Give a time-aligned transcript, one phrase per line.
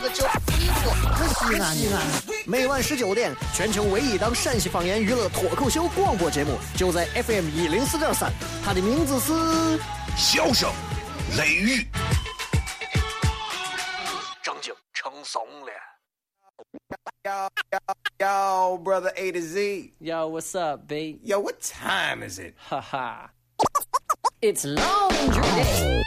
[0.00, 0.28] 个叫
[1.34, 2.00] 西安西安。
[2.46, 8.32] 每晚十九点，全球唯一档陕西方言娱乐脱口秀广播节目，就在 FM 一零四点三。
[8.64, 9.32] 它的名字是
[10.16, 10.70] 《笑声
[11.36, 11.76] 雷雨》，
[14.42, 15.72] 正经成怂了。
[17.24, 17.78] Yo, yo,
[18.18, 19.92] yo, brother A to Z.
[20.00, 21.20] Yo, what's up, B?
[21.22, 22.54] Yo, what time is it?
[22.68, 23.28] Haha.
[24.42, 26.02] it's laundry day.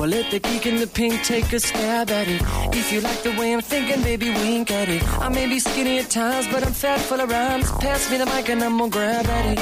[0.00, 2.40] Well, let the geek in the pink take a stab at it.
[2.72, 5.02] If you like the way I'm thinking, baby, wink at it.
[5.20, 7.70] I may be skinny at times, but I'm fat full of rhymes.
[7.82, 9.60] Pass me the mic and I'm gonna grab at it.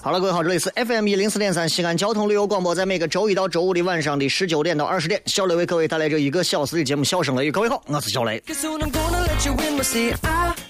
[0.00, 7.50] 好了，各位好，这里是 FM 一零四点三西安交通旅游广播，在每个周一到周五的晚上的十九点到二十点，小雷为各位带来这一个小时的节目《笑声雷雨》。
[7.52, 8.40] 各位好，我是小雷。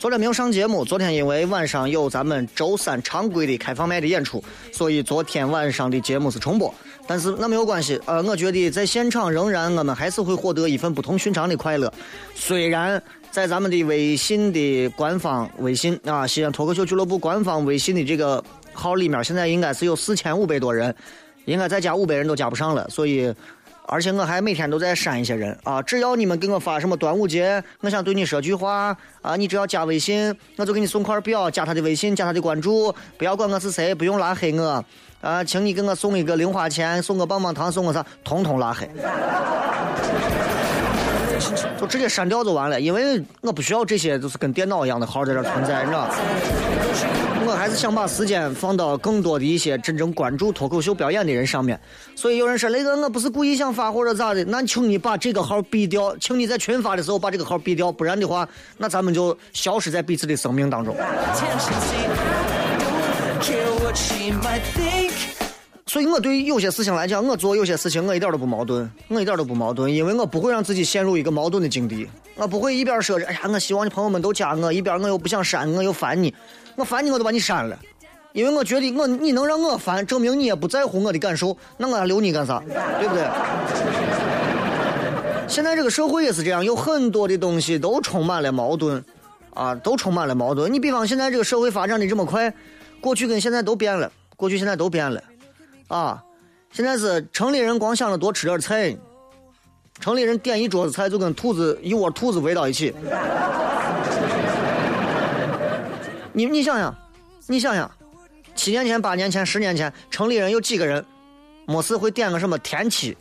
[0.00, 6.75] 昨天没有上节目，昨天因为晚上有咱们周三常规的开放麦的演出，所以昨天晚上的节目是重播。
[7.08, 11.90] 但是那没有关系，呃，我觉得在现场仍然我们还是会获得一份不同寻常的快乐。
[12.34, 20.94] 虽然在咱们的微信的官方微信啊，西安脱口秀俱乐部官方微信的这个号里面，现在应该是有四千五百多人，
[21.46, 22.86] 应该再加五百人都加不上了。
[22.90, 23.34] 所以，
[23.86, 25.80] 而且我还每天都在删一些人啊。
[25.80, 34.84] 只要你们给我发什么端午节，我想对你说句话啊，你只要加微信，我就给你送块表，加他的微信，加他的关注，不要管我是谁，不用拉黑我。
[35.20, 38.88] 啊，请你给我送一个零花钱，送个棒棒糖，送个啥，统统拉黑，
[41.81, 42.81] 就直接删掉就完了。
[42.81, 46.09] 因为我不需要这些，就是跟电脑一样的号在这存在，你知道
[47.47, 51.81] 我还是想把时间放到更多的一些真正关注脱口秀表演的人上面。
[52.15, 60.94] 所以有人说雷哥，我不是故意想发或者咋的，那请你把这个号毙掉，请你在群发的时候把这个号毙掉，不然的话，那咱们就消失在彼此的生命当中。
[65.88, 72.06] 所以，我对有些事情来讲，我做有些事情，我一点都不矛盾，我一点都不矛盾，因为我不会让自己陷入一个矛盾的境地。
[72.34, 76.34] 我不会一边说着，哎呀，我希望你朋友们都加我，一边我又不想删，我又烦你，
[76.77, 77.78] 我烦你我都把你删了，
[78.34, 82.62] 因为我觉得我你能让我烦，证明你也不在乎我的感受，那我还留你干啥？
[83.00, 83.27] 对不对？
[85.48, 89.03] 现在这个社会也是这样，有很多的东西都充满了矛盾，
[89.54, 90.71] 啊，都充满了矛盾。
[90.71, 92.53] 你比方现在这个社会发展的这么快，
[93.00, 95.19] 过去跟现在都变了，过去现在都变了。
[95.88, 96.22] 啊，
[96.71, 98.94] 现在是城里人光想着多吃点菜，
[99.99, 102.94] 城里人点一桌子菜就跟兔子一窝兔子围到一起。
[106.32, 106.94] 你你想想，
[107.47, 107.91] 你想想，
[108.54, 111.03] 七年前、八年前、十年前，城里人有几个人，
[111.66, 113.16] 没事会点个什么田七、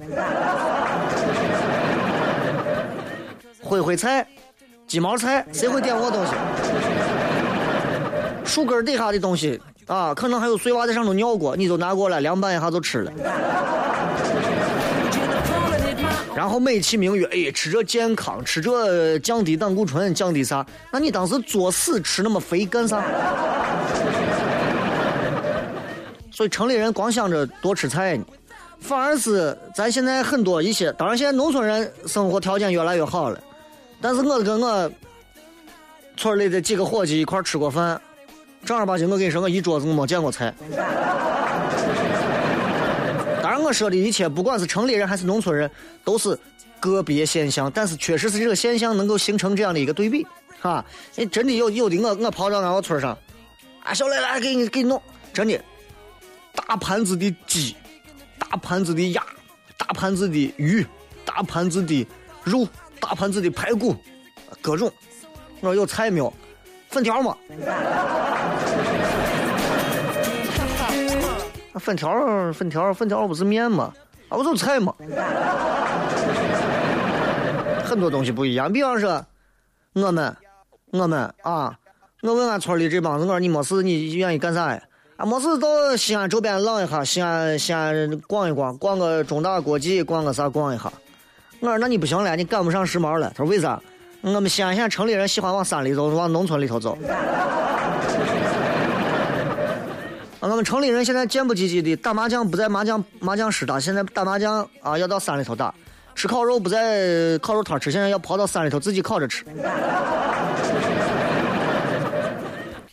[3.64, 4.28] 灰灰菜、
[4.86, 6.34] 鸡毛菜，谁会点我东西？
[8.46, 9.60] 树根底下的东西。
[9.88, 13.12] 啊，可能还有碎娃在上头尿过，你就拿过来凉拌一下就吃了。
[16.36, 20.64] 然后美其名曰，哎，吃这健康，吃这降低胆固醇，降低啥？
[20.92, 23.04] 那你当时作死吃那么肥干啥？
[26.32, 28.24] 所以城里人光想着多吃菜呢，
[28.80, 33.42] 反而是咱现在很多一些，当然现在农村人生活条件越来越好了，
[34.00, 34.92] 但是我跟我
[36.18, 38.00] 村里的几个伙计一块吃过饭。
[38.66, 40.54] 正儿八经，我跟你说，我一桌子我没见过菜。
[43.42, 45.72] 当然，我说的一切，不管是城里人还是农村人，
[46.04, 46.38] 都是
[46.80, 50.28] 个别现象，但是确实是这个现象能够形成这样的一个对比，
[50.60, 50.84] 哈。
[51.16, 53.18] 你真的有有的，我我跑到俺个村上，
[53.84, 55.02] 啊，小来来，给你给你弄，
[55.32, 55.58] 真的，
[56.54, 57.76] 大盘子的鸡，
[58.38, 59.24] 大盘子的鸭，
[59.78, 60.86] 大盘子的鱼，
[61.24, 62.06] 大盘子的
[62.44, 62.68] 肉，
[63.00, 63.96] 大盘子的排骨，
[64.62, 64.92] 各种。
[65.62, 66.34] 我说有菜没有？
[66.90, 67.36] 粉条吗？
[71.80, 73.94] 粉条，粉条，粉条不是面吗？
[74.30, 74.94] 啊，不就菜吗。
[77.84, 79.26] 很多东西不一样，比方说，
[79.94, 80.36] 我们，
[80.92, 81.78] 我们啊，
[82.22, 84.82] 我问俺村里这帮子，我说你没事，你愿意干啥呀？
[85.16, 90.92] 啊，没事到西安周边浪一下，西安西安逛一逛，逛个中大国际，逛个啥逛一下。
[91.60, 93.32] 我说那你不行了，你赶不上时髦了。
[93.36, 93.82] 他说为啥？
[94.22, 96.98] 我们西安现在城里人喜欢往山里走，往农村里头走。
[100.40, 105.74] 啊，我们城里人现在贱不唧唧的，打麻将不在麻将麻将室打，现在打麻将啊要到山里头打，
[106.14, 109.44] 吃烤肉不在烤肉摊吃，现在要跑到山里头自己烤着吃。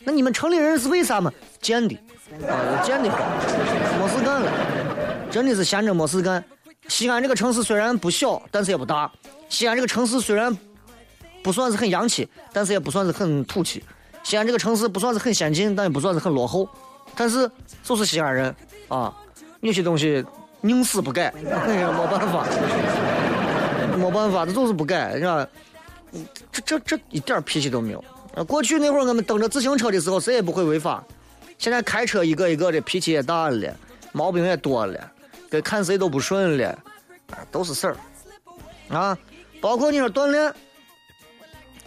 [0.03, 1.31] 那你们城里人是为啥嘛？
[1.61, 1.95] 贱的，
[2.47, 3.19] 啊，贱的慌，
[3.99, 4.51] 没事干了，
[5.29, 6.21] 真的是闲着没事。
[6.23, 6.43] 干。
[6.87, 9.11] 西安这个城市虽然不小，但是也不大。
[9.49, 10.55] 西安这个城市虽然
[11.43, 13.83] 不算是很洋气，但是也不算是很土气。
[14.23, 16.69] 西安这个城市不算是很先进，但也不算是很落后。
[17.15, 17.49] 但是
[17.83, 18.55] 就是西安人
[18.87, 19.13] 啊，
[19.59, 20.25] 有些东西
[20.61, 21.33] 宁死不改，
[21.67, 22.45] 哎呀，没办法，
[23.97, 25.47] 没办法，这就是不改，是吧？
[26.51, 28.03] 这这这一点脾气都没有。
[28.45, 31.03] 过去那会儿我们蹬着自行车的时候，谁也不会违法。
[31.57, 33.73] 现在开车一个一个的脾气也大了，
[34.11, 35.11] 毛病也多了，
[35.49, 36.69] 跟看谁都不顺了，
[37.31, 37.97] 啊，都是事儿。
[38.89, 39.17] 啊，
[39.61, 40.53] 包括你说锻炼，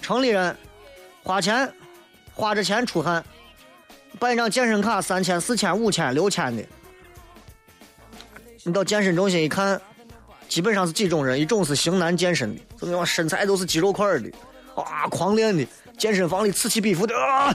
[0.01, 0.57] 城里人
[1.23, 1.71] 花钱
[2.35, 3.23] 花着钱出汗，
[4.19, 6.63] 办一张健身卡三千、四千、五千、六千的，
[8.65, 9.81] 你到健身中心一看，
[10.49, 14.31] 基本上是几种人：一种是型男健身的，就那种身材都是肌肉块的，
[14.75, 15.67] 啊，狂练的。
[15.97, 17.47] 健身房里此起彼伏的啊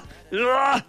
[0.57, 0.85] 啊！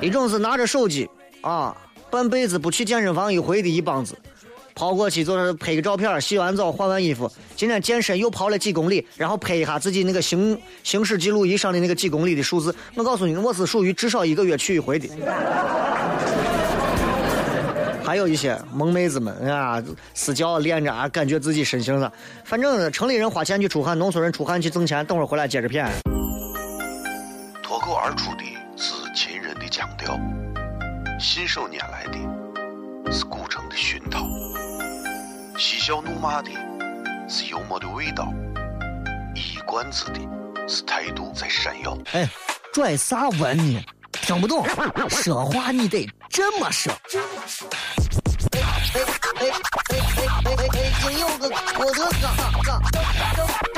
[0.00, 1.06] 一种是拿着手机
[1.42, 1.76] 啊，
[2.10, 4.16] 半辈子不去健身房一回的一帮子，
[4.78, 12.72] 跑过去就是拍个照片，洗完澡换完衣服，今天健身又跑了几公里，然后拍一下自己那个行行驶记录仪上的那个几公里的数字。
[12.94, 15.08] 我告诉你，我是属于至少一个月去一回的。
[18.04, 19.82] 还有一些萌妹子们啊，
[20.14, 22.12] 私教练着啊，感觉自己身形了。
[22.44, 25.04] 反正城里人花钱去出汗，农村人出汗去挣钱。
[25.04, 25.90] 等会儿回来接着骗。
[27.64, 28.44] 脱口而出的
[28.76, 30.16] 是秦人的腔调，
[31.18, 32.18] 信手拈来的
[33.10, 34.26] 是古城的熏陶，
[35.58, 36.50] 嬉笑怒骂的
[37.26, 38.30] 是幽默的味道，
[39.34, 40.20] 一冠子的
[40.68, 41.96] 是态度在闪耀。
[42.12, 42.28] 哎，
[42.72, 43.82] 拽啥文呢？
[44.12, 44.66] 听不懂，
[45.08, 46.92] 说话你得这么说。
[48.52, 49.48] 哎哎哎哎
[49.88, 50.68] 哎哎
[51.06, 51.12] 哎！
[51.18, 52.28] 有个我的哥，
[52.62, 52.96] 哥，周
[53.36, 53.40] 周周
[53.74, 53.77] 周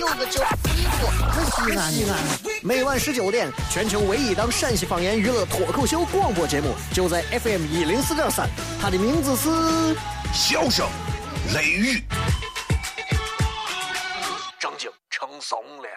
[0.00, 0.42] 有个叫
[0.74, 2.18] 衣服，很西安西安。
[2.62, 8.48] 每晚十九点，全球唯一档陕西方言娱乐脱口秀广播节目，就在 FM 一零四点三，
[8.80, 9.48] 它的名字是
[10.32, 10.88] 《笑声
[11.54, 11.98] 雷雨》。
[14.58, 15.88] 正经成怂了。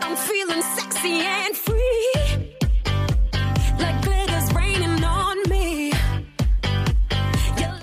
[0.00, 1.54] I'm feeling sexy and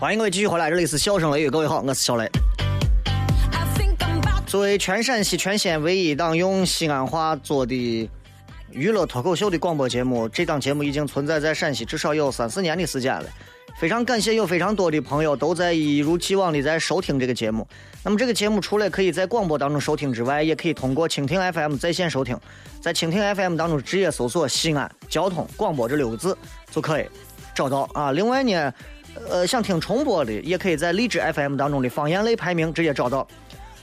[0.01, 2.27] 欢迎各位继续回来，这里是笑声雷雨，各位好，我是小雷。
[4.47, 8.09] 作为全陕西全县唯一一档用西安话做的
[8.71, 13.25] 娱乐脱口秀的广播节目，这档节目已经存在在陕西至少有三四年的时间了。
[13.79, 17.67] 非常感谢有非常多的朋友都在一如既往的在收听这个节目。
[18.03, 22.35] 那么这个节目除了可以在广播当中收听之外，也可以通过蜻蜓 FM 在线收听，
[22.81, 26.35] 在蜻蜓 FM 当中直接搜索“西安交通广播”这六个字
[26.71, 27.05] 就可以
[27.53, 28.11] 找到啊。
[28.11, 28.73] 另外呢，
[29.29, 33.27] 呃，想听重播的也可以在荔枝 FM 当中的方言类排名直接找到。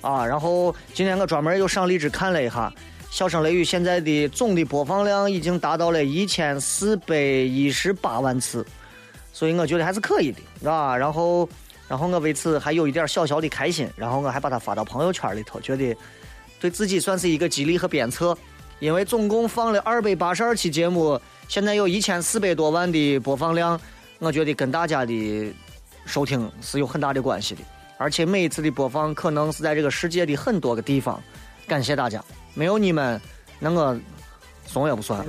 [0.01, 2.73] 啊，然后今天我专门又上荔枝看了一下，
[3.17, 8.65] 《笑声雷雨》现在的总的播放量已经达到了一千四百一十八万次，
[9.33, 10.33] 所以我觉得还是可以
[10.63, 10.97] 的，啊。
[10.97, 11.49] 然后，
[11.89, 15.97] 然后我为此还有一点小小的开心，然后我还把它发到朋友圈里头，觉得
[16.61, 18.39] 对自己算是一个激励和鞭策，
[18.79, 23.79] 因为总共放了二百八十二期节目，现在有一千四百多万的播放量，
[24.19, 25.55] 我觉得跟大家的
[26.05, 27.63] 收听是有很大的关系的。
[27.97, 31.21] 而且每一次的播放可能是在这个世界的很多个地方，
[31.67, 32.23] 感谢大家，
[32.55, 33.21] 没有你们，
[33.59, 33.99] 那我
[34.67, 35.25] 怂也不算。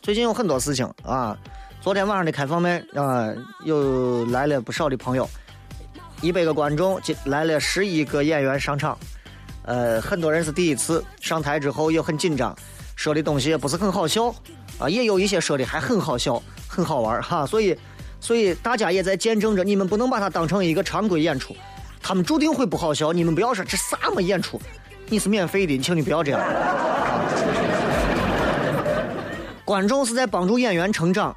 [0.00, 1.36] 最近有很多事情啊，
[1.80, 3.32] 昨天晚上的开放麦啊，
[3.64, 5.28] 又来了不少的朋友，
[6.22, 8.98] 一百个观众，进来了十一个演员上场，
[9.62, 12.56] 呃，很多人是第一次上台之后也很紧张，
[12.96, 14.34] 说的东西也不是很好笑
[14.78, 17.76] 啊，也有一些说的还很好笑，很好玩哈，所以。
[18.20, 21.54] 所以大家也在见证着，你们不能把它当成一个常规演出，
[22.00, 23.12] 他们注定会不好笑。
[23.12, 24.58] 你们不要说这啥么演出，
[25.10, 26.40] 你是免费的，请你不要这样。
[29.62, 31.36] 观众是在帮助演员成长，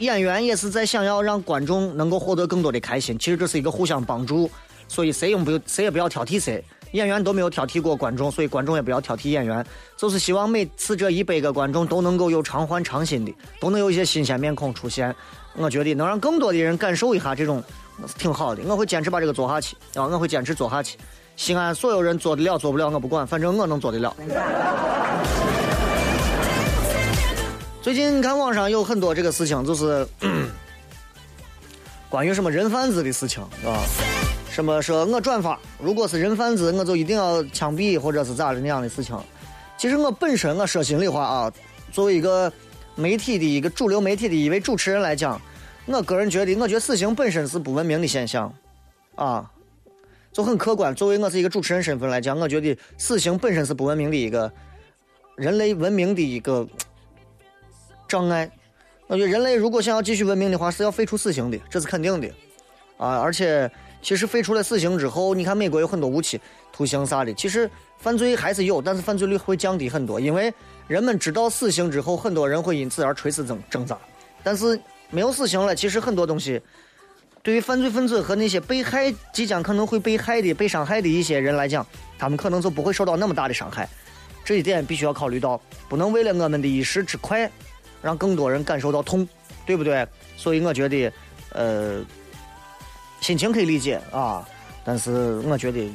[0.00, 3.18] 演员也是在想要让观众能够获得更多的开心。
[3.18, 4.50] 其实这是一个互相帮助，
[4.86, 6.62] 所以谁也不谁也不要挑剔谁。
[6.92, 9.64] 演员都没有挑剔过观众，所以观众也不要挑剔演员。
[9.96, 15.14] 就是希望每次这一百个观众都能够有常换常新的，都能有一些新鲜面孔出现。
[15.54, 17.62] 我觉得能让更多的人感受一下这种，
[18.16, 18.62] 挺好的。
[18.66, 20.06] 我会坚持把这个做下去啊！
[20.06, 20.96] 我会坚持做下去。
[21.36, 24.14] 西安所有人做得了做不了我不管，反正我能做得了。
[27.80, 30.06] 最近看网上有很多这个事情，就是
[32.10, 33.82] 关于什么人贩子的事情啊，
[34.58, 39.16] 什么说我转发，如果是人贩子，我就一定要枪毙或者是咋的那样的事情。
[39.76, 41.52] 其实我本身我说心里话啊，
[41.92, 42.52] 作为一个
[42.96, 45.40] 媒体的一个主流媒体的一位主持人来讲，
[45.86, 48.52] 我个人觉得，我觉得死刑本身是不文明的现象，
[49.14, 49.48] 啊，
[50.32, 50.92] 就很客观。
[50.92, 54.52] 作为我是一个主持人身份来讲，我觉得死刑本身是不文明的一个
[55.36, 56.66] 人类文明的一个
[58.08, 58.50] 障碍。
[59.06, 62.28] 我觉得人类如果想要继续文明的话，是要废除死刑的，这是肯定的，
[62.96, 63.20] 啊！
[63.20, 66.40] 而且其实废除了死刑之后，你看美国有很多无期
[66.72, 70.52] 徒刑啥的，其实犯罪还是有，但是犯罪率会降低很多，因为
[70.86, 73.98] 人们知道死刑之后，很多人会因此而垂死挣挣扎。
[74.42, 76.60] 但是没有死刑了，其实很多东西
[77.42, 81.86] 对于犯罪分子和那些被害即将可能会被害的、被伤害的一些人来讲，
[82.18, 83.88] 他们可能就不会受到那么大的伤害。
[84.44, 87.50] 这一点必须要考虑到，不能为了我们的一时之快。
[88.00, 89.28] 让更多人感受到痛，
[89.66, 90.06] 对不对？
[90.36, 91.12] 所以我觉得，
[91.50, 92.00] 呃，
[93.20, 94.46] 心情可以理解啊，
[94.84, 95.90] 但是我觉得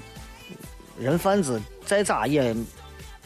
[0.99, 2.55] 人贩子再咋也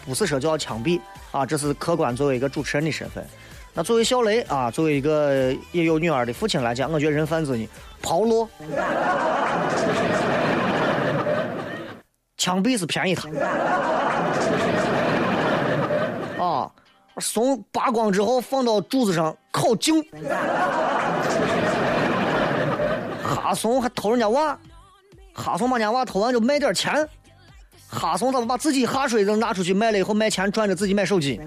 [0.05, 0.99] 不是说就要枪毙
[1.31, 3.25] 啊，这是客观作为一个主持人的身份。
[3.73, 7.67] 那作为小雷啊，作为一个也有女儿的父亲来讲，我觉得人贩子呢，
[8.01, 8.49] 抛落，
[12.37, 13.27] 枪毙是便宜他
[16.43, 16.71] 啊。
[17.19, 19.99] 怂扒光之后放到柱子上烤净，
[23.47, 24.59] 哈怂还偷人家娃，
[25.33, 27.07] 哈怂把人家娃偷完就卖点钱，
[27.87, 31.39] 哈怂他们把自己哈水扔拿出去卖了以后卖钱赚着自己买手机。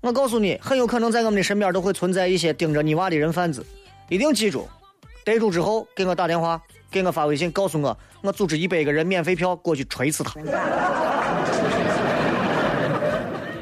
[0.00, 3.64] 我告诉你，很有可能在我们的身边都会存在一些盯着你娃的人贩子，
[4.08, 4.68] 一定记住，
[5.24, 10.32] 逮住之后给我打电话，给我发微信，告诉我，我组织一百个人免费票过去锤死他。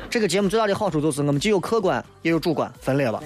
[0.09, 3.23] 这个节目最大的好处就是我们既有客观也有主观分裂了。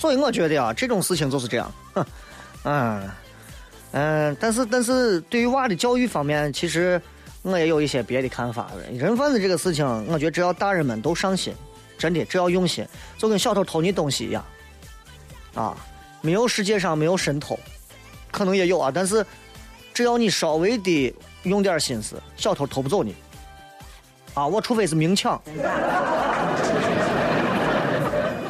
[0.00, 2.06] 所以我觉得啊，这种事情就是这样，哼，
[2.64, 3.10] 嗯
[3.92, 6.98] 嗯，但是但是对于娃的教育方面，其实
[7.42, 8.70] 我也有一些别的看法。
[8.90, 11.54] 人贩子这个事情，我觉得只要大人们都上心，
[11.98, 12.82] 真的只要用心，
[13.18, 14.42] 就跟小偷偷你东西一样，
[15.54, 15.76] 啊，
[16.22, 17.58] 没有世界上没有神偷，
[18.30, 19.22] 可能也有啊，但是
[19.92, 23.14] 只要你稍微的用点心思，小偷偷不走你。
[24.32, 25.38] 啊，我除非是明抢，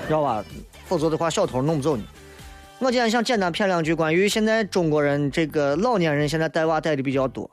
[0.07, 0.45] 知道吧？
[0.91, 2.05] 否则的话，小偷弄不走你。
[2.81, 7.49] 我今天想简单谝两句关于现在中国人这个老年人现在带娃带的比较多，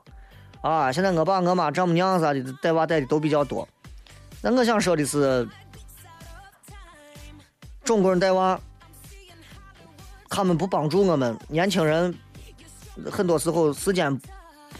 [0.60, 3.68] 啊，现在我爸我妈丈母娘啥的带娃带的都比较多。
[4.42, 5.48] 那我想说的是，
[7.84, 8.58] 中国人带娃，
[10.28, 12.12] 他们不帮助我们年轻人，
[13.08, 14.20] 很多时候时间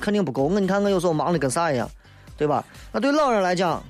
[0.01, 0.43] 肯定不够。
[0.43, 1.89] 我你看我有时候忙的跟啥一样，
[2.37, 2.65] 对吧？
[2.91, 3.81] 那对老人来讲，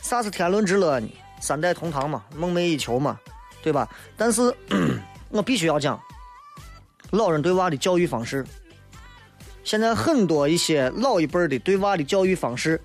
[0.00, 1.08] 啥是天伦之乐呢？
[1.40, 3.18] 三代同堂嘛，梦寐以求嘛，
[3.62, 3.88] 对吧？
[4.16, 4.54] 但是
[5.30, 6.00] 我必须要讲，
[7.10, 8.44] 老人对娃的教育方式，
[9.64, 12.80] 现在很多一些老一辈儿的对娃的教育方式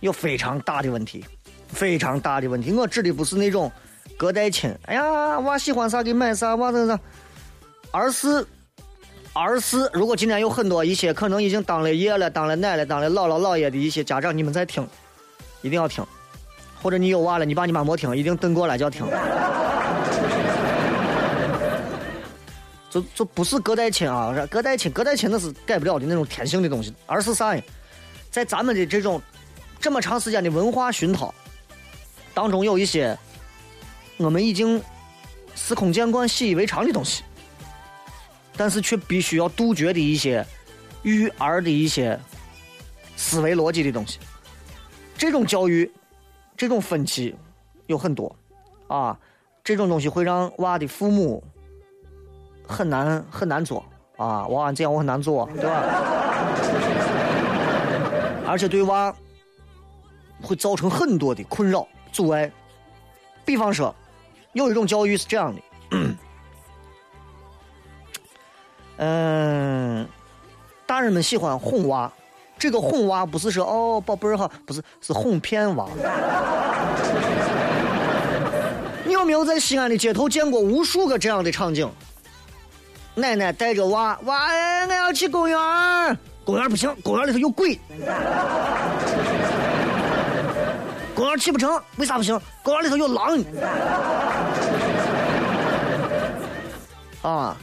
[0.00, 1.24] 有非常大的问题，
[1.68, 2.72] 非常大的问题。
[2.72, 3.70] 我指的不是那种
[4.16, 6.98] 隔代亲，哎呀，娃喜欢啥给买啥，娃这啥，
[7.90, 8.46] 而是
[9.34, 14.86] 而是，如果今天有很多一些可能已经当了爷了、当了奶了、当了姥姥姥爷的一些家长，你们在听，
[15.62, 16.04] 一定要听。
[16.82, 19.06] 或者你有娃了，你爸你妈没听，一定等过来就要听。
[22.92, 27.62] 就就不是隔代亲啊，隔代亲隔代亲那是改不了的那种天性的东西，而是啥呀？
[28.30, 29.20] 在咱们的这种
[29.80, 31.34] 这么长时间的文化熏陶
[32.34, 33.18] 当中，有一些
[34.18, 34.82] 我们已经
[35.54, 37.22] 司空见惯、习以为常的东西，
[38.56, 40.46] 但是却必须要杜绝的一些
[41.02, 42.20] 育儿的一些
[43.16, 44.18] 思维逻辑的东西。
[45.16, 45.90] 这种教育。
[46.54, 47.34] 这种分歧
[47.86, 48.36] 有很多，
[48.86, 49.18] 啊，
[49.64, 51.42] 这种东西会让娃的父母
[52.72, 53.84] 很难很难做
[54.16, 55.82] 啊，娃娃这样我很难做，对吧？
[58.46, 59.14] 而且对娃
[60.42, 62.50] 会造成很多的困扰阻碍。
[63.44, 63.94] 比方说，
[64.52, 65.60] 有一种教育是这样的，
[68.98, 70.06] 嗯，
[70.86, 72.10] 大人们喜欢哄娃。
[72.58, 75.88] 这个哄娃不是说哦宝贝儿哈，不是是哄骗娃。
[79.04, 81.90] 你有没有在西安的街头见过无数个这样的场景？
[83.14, 84.46] 奶奶带着娃，娃，
[84.88, 85.58] 我要去公园，
[86.44, 87.78] 公园不行，公园里头有鬼。
[91.14, 92.40] 公园去不成，为啥不行？
[92.62, 93.38] 公园里头有狼。
[97.20, 97.56] 啊，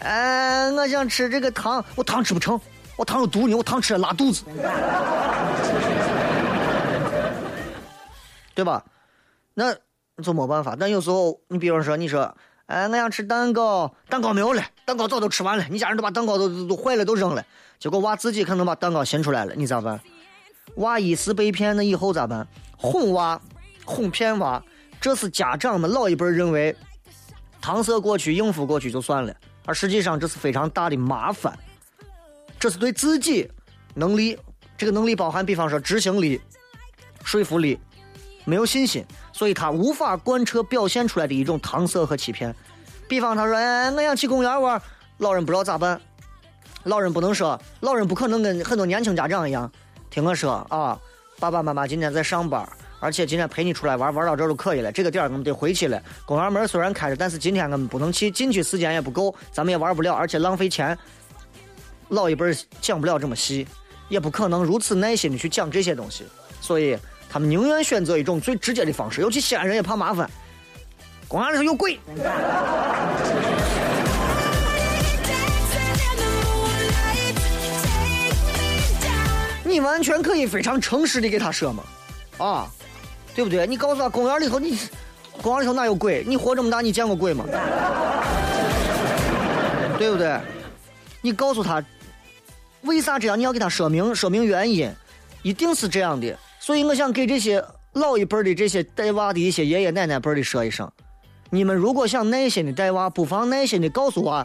[0.00, 2.60] 哎，我想吃这个糖，我糖吃不成，
[2.96, 4.42] 我糖有毒呢，我糖吃了拉肚子，
[8.54, 8.84] 对吧？
[9.54, 9.72] 那
[10.22, 10.76] 就没办法。
[10.78, 12.36] 但有时候，你比如说，你说，
[12.66, 17.44] 哎，我想吃蛋糕，蛋糕没有了，蛋糕早都吃完了，你家人都把蛋糕都都都坏了，都扔了。
[17.78, 20.00] 结果娃自己可能把蛋糕寻出来了，你咋办？
[20.76, 22.46] 娃一时被骗，那以后咋办？
[22.76, 23.40] 哄娃，
[23.84, 24.60] 哄骗娃，
[25.00, 26.74] 这是家长们老一辈认为
[27.62, 29.32] 搪塞过去、应付过去就算了，
[29.64, 31.56] 而实际上这是非常大的麻烦。
[32.58, 33.48] 这是对自己
[33.94, 34.36] 能力，
[34.76, 36.40] 这个能力包含，比方说执行力、
[37.22, 37.78] 说服力，
[38.46, 42.54] 没有信心，所以他无法贯彻表现出来的一种搪塞和欺骗。
[43.06, 44.80] 比方他说：“哎，我想去公园玩。”
[45.18, 46.00] 老人不知道咋办，
[46.84, 49.70] 老人不能说，老人不可能跟很多年轻家长一样，
[50.10, 50.98] 听我说啊，
[51.38, 52.68] 爸爸妈妈今天在上班，
[53.00, 54.92] 而且今天陪你出来玩，玩到这儿就可以了。
[54.92, 56.00] 这个点儿我们得回去了。
[56.24, 60.96] 公园门虽然开着，但是今天我们不能去，进去时间也不够，咱们也玩不了，而且浪费钱。
[62.08, 63.66] 老一辈讲不了这么细，
[64.08, 66.24] 也不可能如此耐心的去讲这些东西，
[66.60, 66.96] 所以
[67.36, 69.20] 他们宁愿选择一种最直接的方式。
[69.20, 70.26] 尤其西安人也怕麻烦，
[71.28, 72.00] 公园里头有鬼，
[79.64, 81.82] 你完全可以非常诚实的给他说嘛，
[82.38, 82.66] 啊，
[83.34, 83.66] 对不对？
[83.66, 84.78] 你告诉他公园里头你，
[85.42, 86.24] 公园里头哪有鬼？
[86.26, 87.44] 你活这么大你见过鬼吗？
[89.98, 90.40] 对不对？
[91.20, 91.84] 你告诉他
[92.80, 94.90] 为啥这样，你要给他说明说明原因，
[95.42, 96.34] 一定是这样的。
[96.66, 100.90] 所以我想给这些老一辈的这些带娃的一些爷爷奶奶辈的说一声：
[101.48, 104.44] 你们如果想耐心的带娃，不妨耐心的告诉娃，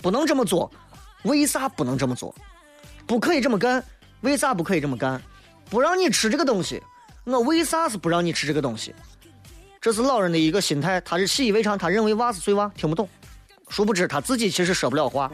[0.00, 0.70] 不能这么做，
[1.24, 2.32] 为啥不能这么做？
[3.08, 3.82] 不可以这么干，
[4.20, 5.20] 为啥不可以这么干？
[5.68, 6.80] 不让你吃这个东西，
[7.24, 8.94] 我为啥是不让你吃这个东西？
[9.80, 13.08] 这是老人的一个心态，他是习以为常，他认为娃是碎娃，听不懂。
[13.68, 15.28] 殊不知他自己其实说不了话。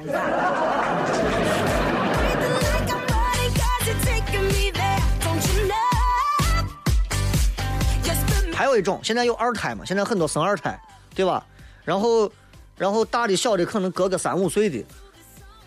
[8.68, 10.78] 有一种，现在有二胎嘛，现在很多生二胎，
[11.14, 11.44] 对吧？
[11.84, 12.30] 然后，
[12.76, 14.84] 然后大的小的可能隔个三五岁的，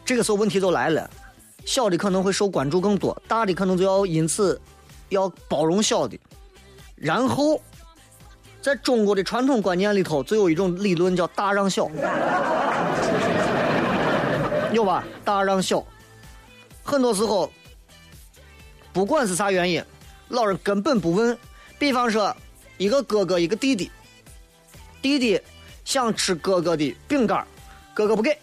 [0.06, 1.10] 这个时候问题就来了，
[1.66, 4.60] 小的可能会受关注更多，大的可能就要因此
[5.10, 6.18] 要包容小的，
[6.96, 7.62] 然后。
[8.62, 11.90] 在中国的传统观念里头，就有一种理论叫“大让小”，
[14.72, 15.04] 有吧？
[15.26, 15.84] 大让小，
[16.84, 17.52] 很多时候，
[18.94, 19.84] 不管是啥原因，
[20.28, 21.36] 老人根本不问。
[21.80, 22.38] 比方说，
[22.82, 23.92] 一个哥哥，一个弟弟，
[25.04, 25.40] 弟弟
[25.86, 27.46] 想吃哥哥的饼干，
[27.94, 28.36] 哥哥不给，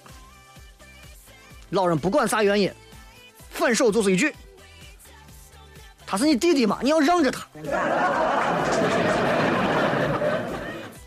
[1.71, 2.73] 老人不管啥原因，
[3.51, 4.33] 反手就是一句
[6.07, 7.49] ：“他是你弟弟嘛，你要让着他。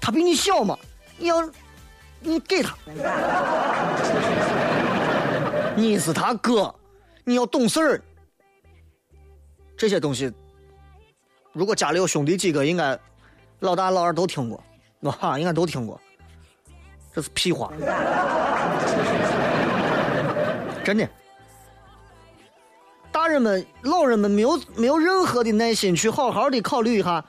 [0.01, 0.77] 他比你小嘛，
[1.17, 1.49] 你要
[2.19, 2.75] 你给他。
[5.73, 6.75] 你是他哥，
[7.23, 8.01] 你要懂事儿。
[9.77, 10.29] 这些东西，
[11.53, 12.99] 如果家里有兄弟几个，应该
[13.61, 14.61] 老大老二都听过，
[14.99, 15.99] 我哈，应该都听过。
[17.13, 17.71] 这是屁话，
[20.83, 21.07] 真的。
[23.11, 27.23] 大人们、老人们没有没有任何的耐心去好好的考虑一下，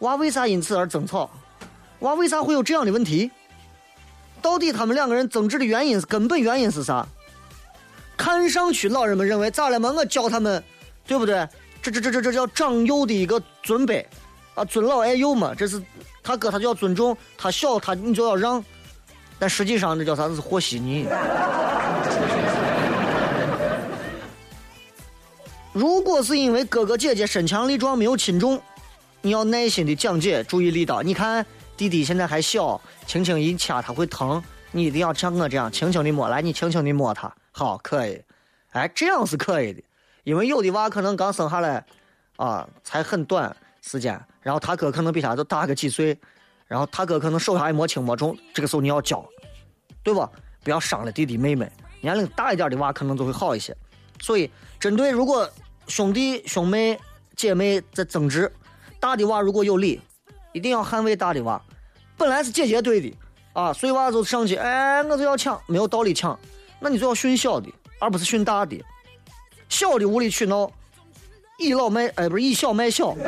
[0.00, 1.30] 娃为啥因此而争吵，
[2.00, 3.30] 娃为啥会有这样的问题？
[4.42, 7.06] 到底他们两个人争执的原因是根本原因是啥？
[8.16, 9.92] 看上去老人们认为咋了嘛？
[9.92, 10.62] 我教他们，
[11.06, 11.48] 对不对？
[11.80, 14.04] 这这这这这叫长幼的一个尊卑
[14.54, 15.54] 啊，尊老爱幼嘛。
[15.54, 15.82] 这是
[16.22, 18.64] 他哥他就要尊重，他小他你就要让。
[19.38, 20.28] 但实际上这叫啥？
[20.28, 21.06] 子和稀泥。
[25.72, 28.60] 如果是因为哥哥姐姐身强力壮没有亲重，
[29.22, 31.00] 你要耐心的讲解，注意力道。
[31.00, 38.20] 你看弟弟现在还小，轻轻一掐他会疼，你一定要像我这样轻轻的摸，来，你轻轻的摸他，好，可以。
[38.72, 39.82] 哎，这样是可以的，
[40.24, 41.86] 因为有的娃可能刚生下来，
[42.36, 46.18] 啊，才很短时间，然后他哥可能比他都大个几岁，
[46.66, 49.24] 然后他哥可能手下也摸轻摸重，这个时候你要教，
[50.02, 50.30] 对吧？
[50.62, 51.70] 不要伤了弟弟妹妹。
[52.00, 53.76] 年龄大一点的娃可能就会好一些。
[54.20, 55.48] 所以，针对如果
[55.86, 56.98] 兄弟兄妹
[57.36, 58.50] 姐妹在争执，
[58.98, 60.00] 大的娃如果有理，
[60.52, 61.60] 一定要捍卫大的娃。
[62.16, 63.14] 本来是姐姐对的
[63.54, 66.38] 啊，所以娃就上去，哎，我就要抢，没有道理抢，
[66.78, 68.82] 那你就要训小的，而不是训大的。
[69.68, 70.70] 小的无理取闹，
[71.60, 73.14] 倚老卖哎不是倚小卖小。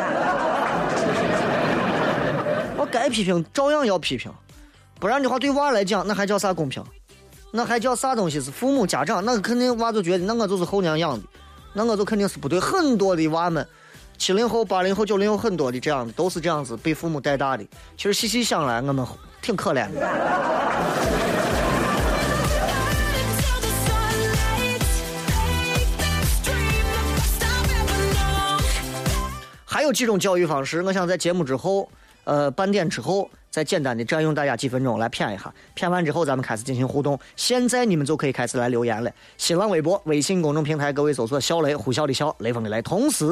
[2.77, 4.33] 我该批评照样要批评，
[4.99, 6.83] 不然的话对娃来讲那还叫啥公平？
[7.53, 9.23] 那还叫啥东西是父母家长？
[9.25, 11.27] 那肯定娃就觉得那我就是后娘养的，
[11.75, 12.59] 那我就肯定是不对。
[12.59, 13.69] 很多的娃们，
[14.17, 17.65] 七零后、八零后、九零后很多的这样的都是这样子被父母带大的。
[17.97, 19.07] 其实细细想来，我们
[19.43, 20.01] 挺可怜的。
[29.73, 31.89] 还有几种教育方式，我想在节目之后，
[32.25, 35.51] 呃，半点之后，再简单的占用大家几分钟来谝一下。
[35.75, 37.19] 谝完之后，咱们开始进行互动。
[37.37, 39.11] 现在你们就可以开始来留言了。
[39.39, 42.83] 新浪微博、微信公众平台，各位搜索“小雷”，呼啸的啸，雷锋的雷。
[42.83, 43.25] 同时，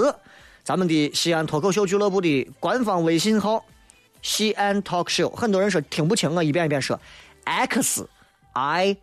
[0.65, 3.63] 咱们的西安脱口秀俱乐部的官方微信号
[4.23, 6.99] “西安 Talk Show”，很多人说听不清，我一遍一遍说
[7.45, 8.09] ，X
[8.55, 8.97] I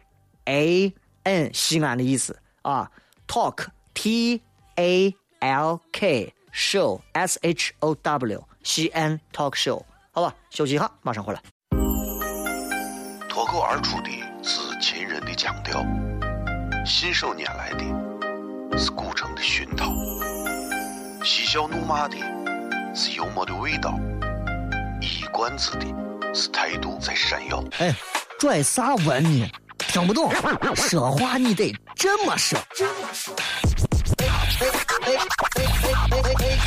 [0.45, 2.89] A N 西安的意思啊
[3.27, 4.41] ，Talk T
[4.77, 11.39] A L K Show S H O W 西安 Talk Show，好吧，休息一下，马上回来。
[13.29, 14.09] 脱口而出的
[14.41, 15.85] 是秦人的腔调，
[16.83, 19.93] 信手拈来的是古城的熏陶，
[21.23, 22.17] 嬉笑怒骂的
[22.95, 23.93] 是幽默的味道，
[24.99, 25.85] 一冠子的
[26.33, 27.63] 是态度在闪耀。
[27.77, 27.93] 哎，
[28.39, 29.47] 拽啥文呢？
[29.77, 30.33] 听不懂，
[30.75, 32.57] 说话你得这么说。
[34.17, 34.67] 哎哎
[35.03, 35.27] 哎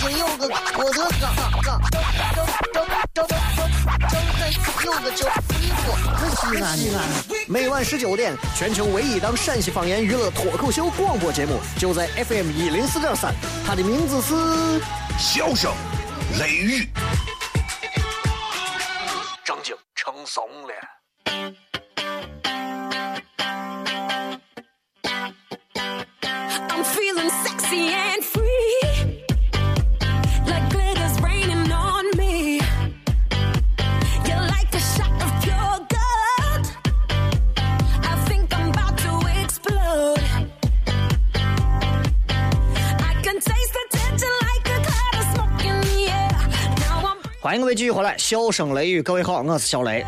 [0.00, 0.06] 哎哎哎哎！
[0.06, 4.50] 北京有个郭德纲，纲，张张张张张张三
[4.84, 5.28] 有个叫
[5.60, 6.84] 李波，是西安的。
[7.46, 13.34] 每晚十九点，全球唯一档陕西方言娱乐脱口秀广播节目，就在 FM 一零四点三，
[13.66, 14.80] 它的名字是
[15.18, 15.70] 笑声
[16.38, 16.88] 雷雨，
[48.00, 50.02] 回来，笑声雷雨，各位好，我是小雷。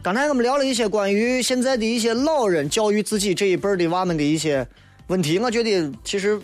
[0.00, 4.64] 刚才我们聊了一些关于现在的一些老人教育自己这一辈的娃们的一些
[5.08, 6.40] 问题，我觉得其实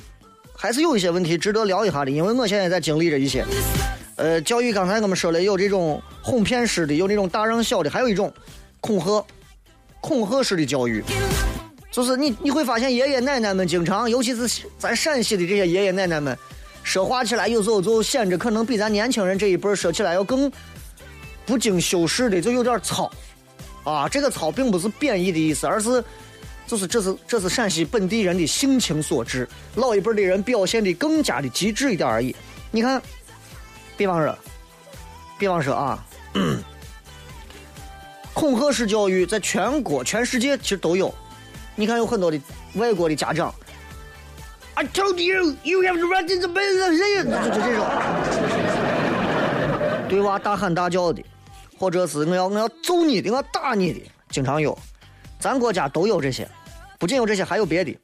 [0.57, 3.44] 还是有一些问题值得聊一下的，因为我现在在经历着一些。
[4.16, 8.35] 呃，教育刚才我们说了，有这种哄骗式的，有这种大让小的，还有一种
[8.81, 9.25] 恐吓、
[10.01, 11.05] 恐吓式的教育。
[11.92, 16.37] 就是你你会发现爷爷奶奶们经常，尤其是咱陕西的这些爷爷奶奶们，
[16.87, 20.51] 说话起来有时候就显着可能比咱年轻人这一辈说起来要更
[21.44, 23.11] 不经修饰的，就有点糙。
[23.83, 26.03] 啊，这个糙并不是贬义的意思，而是
[26.64, 32.35] 就是这是这是陕西本地人的性情所致，老一辈的人表现的更加的极致一点而已。
[32.70, 33.03] 你看，
[33.96, 34.38] 比方说，
[35.40, 36.07] 比方说啊，
[38.33, 41.12] 恐吓式教育在全国、全世界其实都有。
[41.75, 42.40] 你看，有很多的
[42.75, 43.53] 外国的家长
[44.77, 47.85] ，I told you you have to run in the business，就就这种，
[50.09, 51.23] 对娃大喊大叫的。
[51.79, 54.79] 或者是我要我要揍你的，我要打你的，经常有。
[55.39, 56.49] 咱国家都有这些，
[56.99, 57.95] 不仅有这些，还有别的。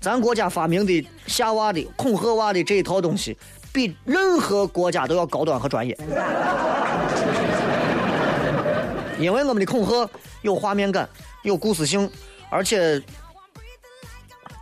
[0.00, 3.38] 咱国家发明的吓娃的、恐吓娃的这一套东西，
[3.72, 5.96] 比任何国家都要高端和专业。
[9.20, 10.10] 因为我们的恐吓
[10.42, 11.08] 有画面感、
[11.42, 12.10] 有故事性，
[12.50, 13.00] 而且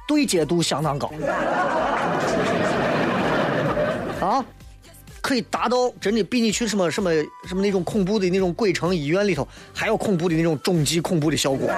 [0.07, 1.11] 对接度相当高。
[4.21, 4.45] 啊？
[5.21, 7.11] 可以达到真的比你去什么什么
[7.49, 11.71] 什么那种恐怖的那种鬼城医院里头还要恐怖的那种终极恐怖的效果，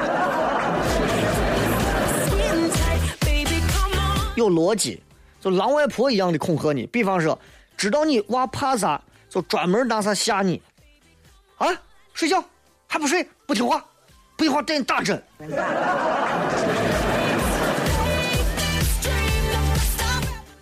[4.35, 5.01] 有逻辑，
[5.41, 6.87] 就狼外婆一样的恐吓你。
[6.87, 7.39] 比方说，
[7.77, 10.61] 知道你娃怕啥，就专门拿啥吓你，
[11.59, 11.69] 啊，
[12.15, 12.43] 睡觉
[12.89, 13.85] 还不睡，不听话，
[14.37, 15.23] 不听话带你打针。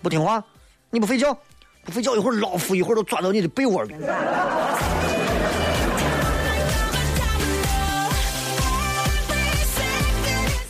[0.05, 0.45] 不听话，
[0.91, 1.35] 你不睡觉，
[1.83, 3.95] 不睡觉一会儿老夫一会儿都钻到你的被窝里。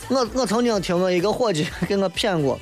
[0.07, 2.57] 我我曾经听我一个伙计给我骗过，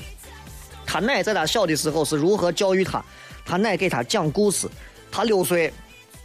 [0.83, 3.05] 他奶在他小的时候是如何教育他，
[3.45, 4.67] 他奶给他讲故事，
[5.11, 5.71] 他六岁，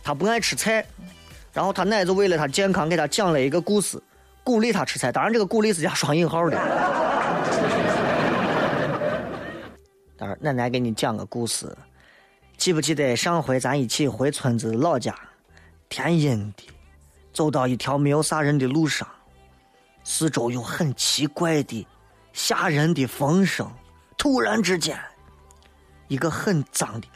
[0.03, 0.83] 他不爱吃菜，
[1.53, 4.01] 然后他奶就为了他健康给他讲了一个故事，
[4.43, 6.57] 鼓励他吃菜，当然这个鼓励是加双引号的。
[10.41, 11.77] 奶奶给你讲个故事，
[12.57, 15.15] 记不记得上回咱一起回村子老家，
[15.89, 16.67] 天阴的，
[17.33, 19.07] 走到一条没有啥人的路上，
[20.03, 21.87] 四周有很奇怪的、
[22.33, 23.71] 吓人的风声。
[24.17, 24.99] 突然之间，
[26.09, 27.07] 一个很脏的、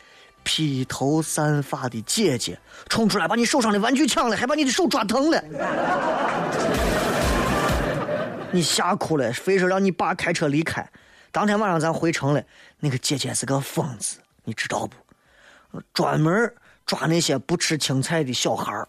[0.44, 5.42] 披头散发的姐姐冲出来，把你手上的玩具抢了，还把你的手抓疼了。
[8.52, 10.86] 你吓哭了，非说让你爸开车离开。
[11.32, 12.44] 当天晚上咱回城了，
[12.84, 15.80] 那个姐姐是个疯子你知道不？
[15.94, 16.52] 专门
[16.84, 18.88] 抓那些不吃青菜的小孩儿。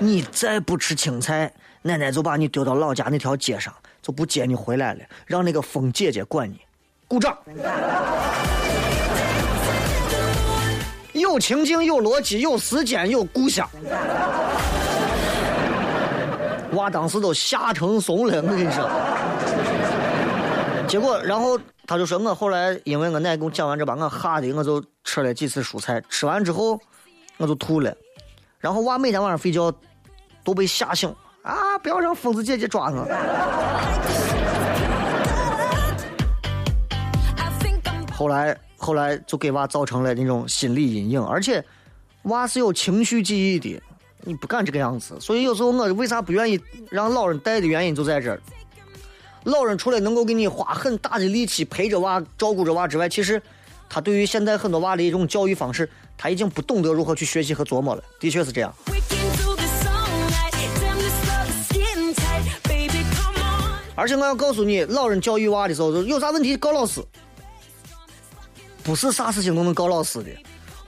[0.00, 3.72] 你再不吃青菜奶奶就把你丢到老家那条街上
[4.02, 6.60] 就不接你回来了让那个疯姐姐管你
[7.06, 7.38] 鼓掌。
[11.12, 13.70] 有情景有逻辑有时间有故乡。
[16.72, 18.90] 娃当时都吓成怂了我跟你说。
[20.90, 26.76] 结果，然后他就说，我后来因为我奶给我讲完这把我吓的，我就吃了几次蔬菜，吃完之后
[27.36, 27.96] 我就吐了。
[28.58, 29.72] 然后娃每天晚上睡觉
[30.42, 31.08] 都被吓醒
[31.42, 31.78] 啊！
[31.78, 33.06] 不要让疯子姐姐抓我。
[38.12, 41.64] 后来后来就给娃造成了那种心理阴影，而且
[42.24, 43.80] 娃是有情绪记忆的，
[44.24, 45.16] 你不敢这个样子。
[45.20, 48.42] 所以有时候我为啥不愿意让老人带的原因就在这儿。
[49.44, 53.42] 老人除了能够给你花很大的力气陪着娃、照顾着娃之外，其实
[53.88, 58.04] 他对于现在很多娃的一种教育方式，他已经不懂得如何去学习和琢磨了。
[58.18, 58.74] 的确是这样。
[63.94, 67.02] 而且我要告诉你，老人教育娃的时候，有啥问题告老师，
[68.82, 70.30] 不是啥事情都能告老师的，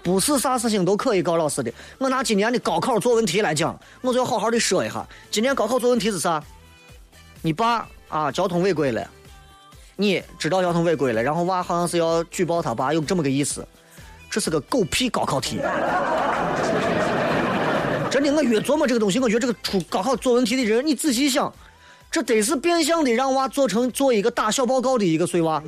[0.03, 1.71] 不是啥事情都可以告老师的。
[1.99, 6.43] 我拿今年的高考作文题来讲，我就要好好的说一下，今年高考作文题是啥？
[7.43, 9.09] 你爸啊，交通违规了，
[9.97, 13.67] 你知道交通违规了，然后娃好像是要举报他爸，有这么个意思，
[14.31, 15.59] 这是个狗屁高考题。
[18.11, 21.51] 真的，我越琢磨这个东西，我觉得这个出高考作文题的人，你仔细想，
[22.11, 25.63] 这得是变相的让娃做成做一个打小报告的一个碎娃，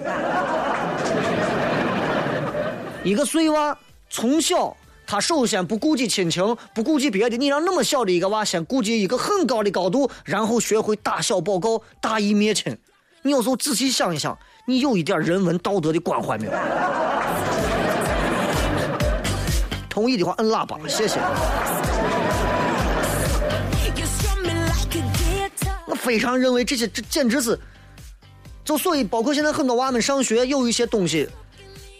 [3.02, 3.74] 一个碎娃
[4.10, 4.76] 从小
[5.06, 12.76] 他首先不顾及亲情，不顾及别的，你让那么小的一个娃先顾及一个很高的高度，然后学会打小报告、大义灭亲，
[13.22, 14.36] 你有时候仔细想一想，
[14.66, 16.52] 你有一点人文道德的关怀没有？
[19.88, 21.20] 同意的话摁喇叭，谢谢。
[25.86, 27.56] 我非常认为这些这简直是，
[28.64, 31.28] 就所以包括现在很多娃们上学有一些东西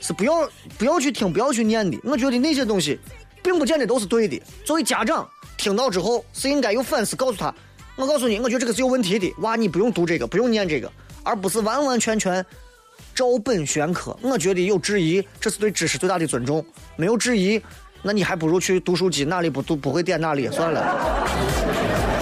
[0.04, 3.00] 是不要不要去听不要去念的，我觉得那些东西
[3.42, 4.38] 并不见得都是对的。
[4.62, 7.54] 作为家长听到之后是应该有反思，告诉他，
[7.96, 12.44] 我告诉你，我觉得这个是有问题的，娃你不用读这个，不用念这个，而不是完完全全
[13.14, 14.14] 照本宣科。
[14.20, 16.62] 我觉得有质疑，这是对知识最大的尊重；
[16.96, 17.58] 没有质疑，
[18.02, 22.13] 那你还不如去读书机，哪里不读不会点哪里算了。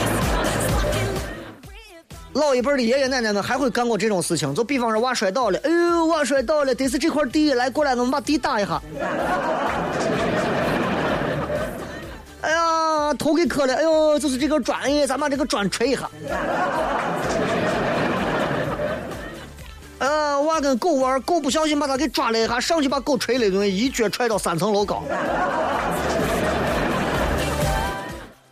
[2.35, 8.81] 老一辈的爷爷奶奶们还会干过这种事情，就比方说娃摔倒了，哎呦娃摔倒了，得是这块地，来过来，我们把地打一下。
[12.41, 16.11] 哎呀，头给磕了，哎呦，就是这个砖，哎，咱把这个砖锤一下。
[19.99, 25.03] 呃，娃跟狗玩，狗不小心把它给抓了一下，上去把狗捶了一顿，一脚踹到三层楼高。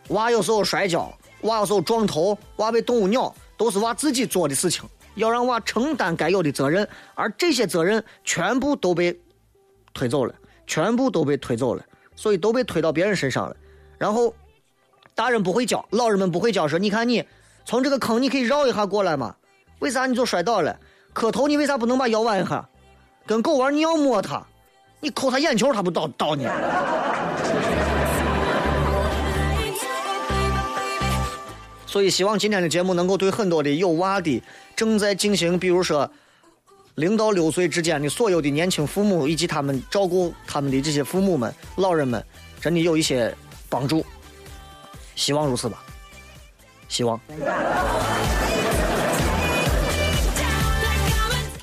[0.09, 9.15] 娃有时候摔跤，娃有时候撞头，娃被动物咬，都是娃自己做的事情，要让娃承担该有的责任，而这些责任全部都被
[9.93, 10.33] 推走了，
[10.65, 13.55] 全部都被推走了，所以都被推到别人身上了。
[13.99, 14.33] 然后
[15.13, 17.23] 大人不会教，老人们不会教，说你看你
[17.63, 19.35] 从这个坑你可以绕一下过来嘛，
[19.77, 20.75] 为啥你就摔倒了？
[21.13, 22.67] 磕头你为啥不能把腰弯一下？
[23.27, 24.43] 跟狗玩你要摸它，
[24.99, 26.47] 你抠它眼球它不倒倒你。
[31.91, 34.41] 所以希望今天的节目能够对很多的有娃的、
[34.77, 36.09] 正在进行，比如说
[36.95, 42.25] 零到六岁之间的所有的年轻父母以及他们照顾他们的这些父母们、老人们，
[42.61, 43.35] 真的有一些
[43.69, 44.05] 帮助。
[45.15, 45.83] 希望如此吧，
[46.87, 47.19] 希望。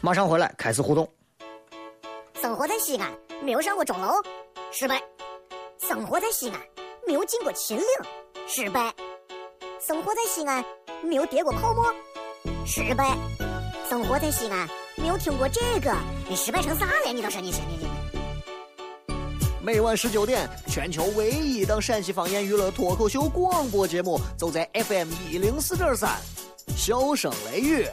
[0.02, 1.10] 马上回来开始互动。
[2.38, 3.10] 生活在西安，
[3.42, 4.12] 没有上过钟楼，
[4.72, 4.98] 失败；
[5.80, 6.60] 生活在西安，
[7.06, 7.86] 没有进过秦岭，
[8.46, 8.92] 失败；
[9.80, 10.64] 生活在西安，
[11.04, 11.94] 没有跌过泡沫，
[12.66, 13.16] 失败；
[13.88, 15.94] 生活在西安，没有听过这个，
[16.28, 17.12] 你失败成啥了？
[17.12, 17.88] 你倒是你是你你。
[19.62, 26.18] 每晚十九点，全球唯一档陕西方言娱乐脱口秀广播节目，就在 FM 一零四点三，
[26.76, 27.86] 笑声雷雨。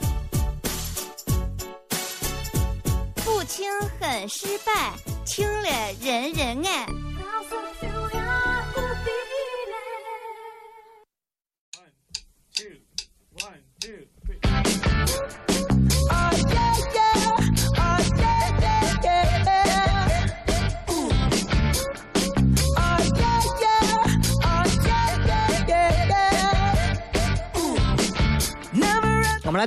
[3.24, 3.69] 不听
[4.00, 4.91] 很失败，
[5.24, 5.69] 听了
[6.02, 6.88] 人人爱。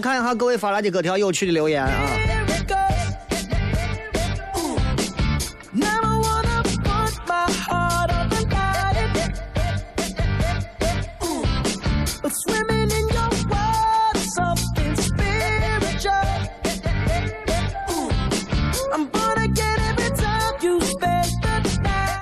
[0.01, 1.91] 看一下各位发来的各条有趣的留言啊！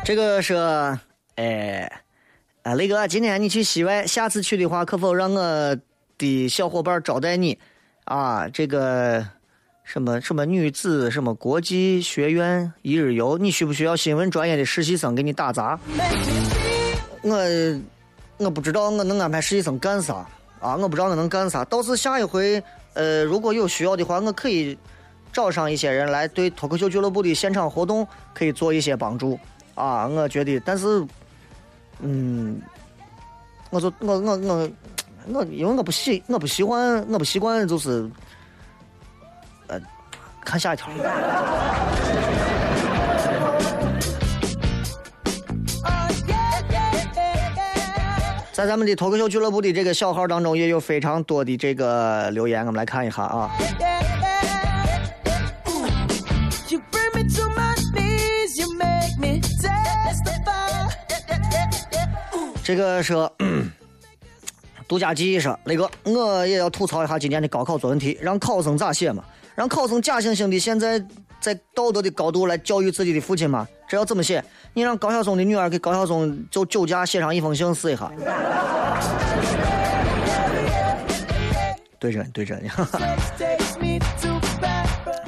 [0.05, 0.55] 这个是，
[1.35, 1.91] 哎，
[2.63, 5.77] 啊雷哥，今天你去西外，下次去的话，可否让我？
[6.19, 7.59] 的小伙伴招待你？
[8.05, 9.27] 啊，这个
[9.83, 15.79] 什么什么女子什么国际学院一日游，你需不需要新闻专业的实习生给你打杂？
[17.23, 17.37] 我
[18.39, 20.27] 我不知道我能安排实习生干啥
[20.61, 21.65] 啊，我不知道我能干啥。
[21.65, 22.63] 倒是下一回，
[22.95, 24.79] 呃，如果有需要的话，我可以
[25.33, 29.39] 找上一些人来对脱口秀俱乐部的现场活动可以做一些帮助
[29.75, 30.07] 啊。
[30.07, 31.05] 我觉得，但是，
[32.01, 32.61] 嗯，
[33.71, 34.71] 我就我我我
[35.29, 38.09] 我，因为我不喜我不喜欢我不习惯就是，
[39.67, 39.81] 呃，
[40.45, 40.89] 看下一条。
[48.53, 53.51] 在咱们的脱口秀俱乐部的这个小号当中，也有非常多的这个留言，我们来看一下啊。
[62.65, 63.31] 这个说，
[64.89, 69.25] 独家记忆说，雷哥，我也要吐槽一下今年的高考作文题，让考生咋写嘛？
[69.55, 71.03] 让考生假惺惺的现在
[71.41, 73.67] 在道德的高度来教育自己的父亲嘛？
[73.89, 74.45] 这要怎么写？
[74.75, 78.13] 你让高晓松的女儿给高晓松就酒驾写上一封信试一下。
[81.99, 83.01] 对着对着你，哈哈。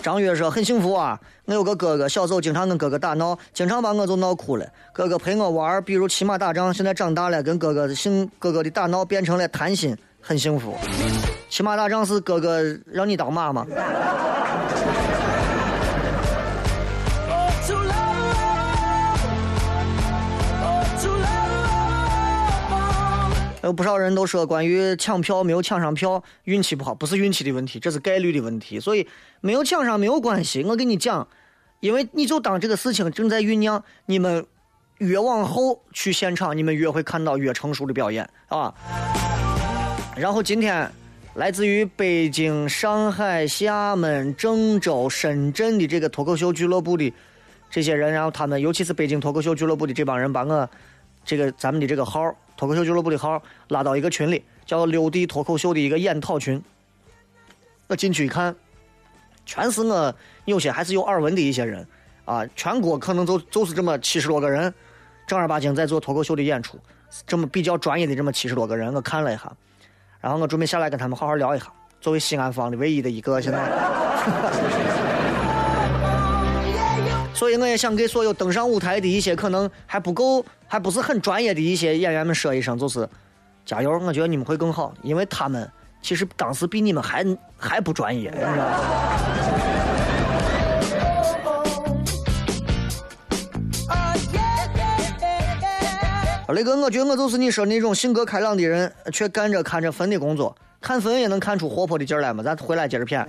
[0.02, 4.66] 张月说很幸福啊，我有个哥哥，小时候经常跟哥哥打闹，经常把我就闹哭了。
[4.92, 6.72] 哥哥陪我玩，比如骑马打仗。
[6.72, 10.74] 现在长大了，跟哥哥的幸哥哥的打闹变成了谈心，很幸福。
[11.50, 13.66] 骑马打仗是哥哥让你当马吗？
[23.68, 28.80] 有不少人都说，关于抢票没有抢上票，运气不好，不是运气的问题，这是概率的问题。
[28.80, 29.06] 所以
[29.42, 31.28] 没有抢上没有关系，我跟你讲，
[31.80, 34.46] 因为你就当这个事情正在酝酿，你们
[34.96, 38.72] 越往后去现场，你们越会看到越成熟的表演啊。
[40.16, 40.90] 然后今天，
[41.34, 47.12] 来自于北京、上海、厦门、郑州、深圳的这个脱口秀俱乐部的
[47.68, 50.70] 这些人，然后他们，尤其是北京脱口秀俱乐部的这帮人，把我
[51.28, 56.60] 这个咱们的这个号脱口秀俱乐部的号拉到一个群里，叫六弟脱口秀的一个研讨群。
[57.86, 58.56] 我进去一看，
[59.44, 60.14] 全是我
[60.46, 61.86] 有些还是有耳闻的一些人
[62.24, 64.72] 啊，全国可能就就是这么七十多个人，
[65.26, 66.78] 正儿八经在做脱口秀的演出，
[67.26, 69.52] 这么比较专业的这么七十多个人，我看了一下，
[70.22, 71.66] 然后我准备下来跟他们好好聊一下。
[72.00, 75.07] 作为西安方的唯一的一个，现在。
[77.38, 83.08] 所以我也想给所有登上舞台的一些可能还不够、还不是很专业的一些演员们说一声，就是
[83.64, 83.96] 加油！
[84.00, 85.70] 我觉得你们会更好，因为他们
[86.02, 87.24] 其实当时比你们还
[87.56, 88.64] 还不专业，你知道吗
[93.86, 94.98] ？Oh, yeah, yeah,
[95.62, 96.52] yeah, yeah.
[96.52, 102.42] 雷哥，我觉得我就是你说那种性格开朗的人，却干着看着分的工作，看分也能看出活泼的劲儿来嘛。
[102.42, 103.24] 咱回来接着骗。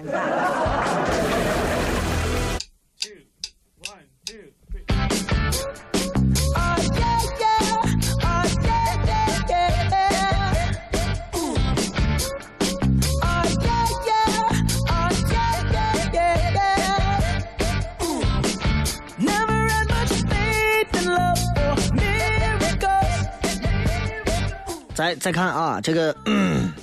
[24.99, 26.73] 再再看啊，这个，嗯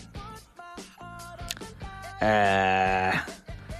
[2.21, 3.13] 呃，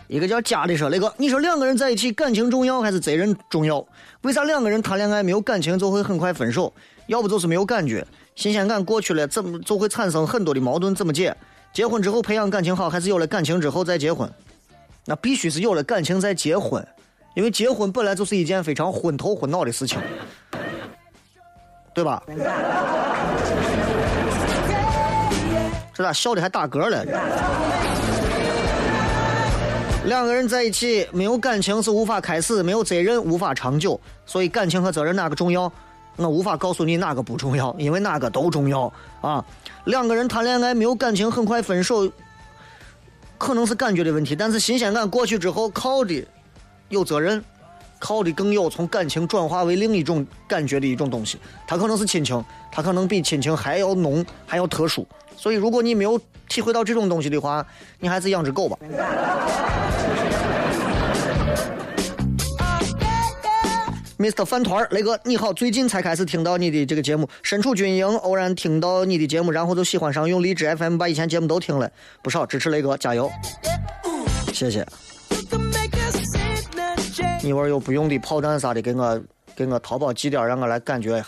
[0.09, 3.83] 一个叫家的说，那个，你说两个人在一起感情重要还是责任重要？
[4.21, 6.71] 为啥两个人谈恋爱没有感情就会很快分手？
[7.07, 10.95] 要不就是没有感觉，新鲜感过去了，怎么就会产生很多的矛盾？
[10.95, 11.35] 怎么解？
[11.73, 14.31] 结婚之后培养感情好，还是有了感情之后再结婚？
[15.07, 16.87] 那必须是有了感情再结婚，
[17.35, 19.99] 因为结婚本来就是一件非常昏头昏脑的事情，
[21.95, 22.23] 对吧？
[25.97, 27.03] 这咋笑的还打嗝了？
[30.05, 35.73] 两个人在一起没有感情是无法开始，没有责任无法长久，所以感情和责任哪个重要？
[36.17, 38.93] 我无法告诉你哪个不重要，因为哪个都重要
[39.23, 39.43] 啊。
[39.87, 42.13] 两个人谈恋爱没有感情，很快分手，
[43.39, 46.27] 可能是感觉的问题，但是新鲜感过去之后，靠的
[46.91, 47.43] 有责任，
[47.99, 51.39] 靠的更有从感情转化为另一种感觉的一种东西。
[51.67, 55.07] 它可能是亲情，它可能比亲情还要浓，还要特殊。
[55.37, 57.67] 所以，如果你没有体会到这种东西的话，
[57.99, 58.77] 你还是养只狗吧。
[64.19, 64.47] Mr.
[64.47, 71.91] 饭团，雷哥你好，最近才开始听到你的这个节目，身处军营，偶然听到你的节目，然后就喜欢上用荔枝 FM 把以前节目都听了，
[72.23, 73.31] 不少，支持雷哥，加油，
[74.55, 74.87] 谢谢。
[77.47, 79.23] 你玩有不用的炮弹啥的，给我
[79.55, 81.27] 给我淘宝寄点，让我来感觉一下。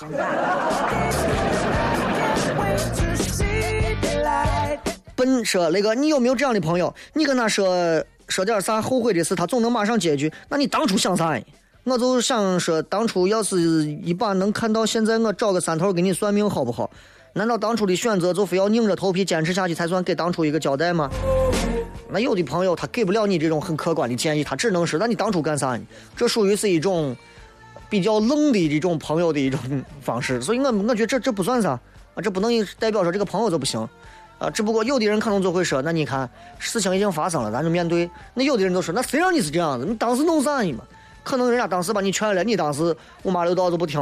[5.14, 6.92] 笨说那个，你有没有这样的朋友？
[7.12, 11.40] 你跟他说说点啥后悔的事，他总能马上接一句：“那你当初想啥呢？”
[11.86, 16.90] 我就想说，当初要是一把能看到现在，我找个三头给你算命好不好？
[17.34, 21.08] 难道当初的选择就非要硬着头皮坚持下去才算给当初一个交代吗？
[22.10, 25.80] 那有的朋友他给不了你这种很客观的建议，他只能说：“那你当初干啥呢？”
[26.16, 27.16] 这属于是一种
[27.90, 29.60] 比较冷的一种朋友的一种
[30.00, 33.86] 方式，所以我我觉得这这不算啥啊，这不能代表说这个朋友就不行。
[34.38, 38.08] 啊，只不过有的人可能就会说，那你看事情已经发生了，咱就面对。
[38.34, 39.84] 那有的人就说，那谁让你是这样子？
[39.84, 40.84] 你当时弄啥呢嘛？
[41.24, 44.00] 可能人家当时把你劝了，你当时五马六道就不听。